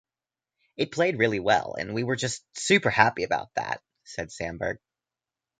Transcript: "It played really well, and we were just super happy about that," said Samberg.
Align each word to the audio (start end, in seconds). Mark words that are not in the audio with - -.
"It 0.77 0.91
played 0.91 1.19
really 1.19 1.39
well, 1.39 1.75
and 1.77 1.93
we 1.93 2.03
were 2.03 2.15
just 2.15 2.41
super 2.59 2.89
happy 2.89 3.21
about 3.21 3.53
that," 3.53 3.83
said 4.03 4.31
Samberg. 4.31 4.79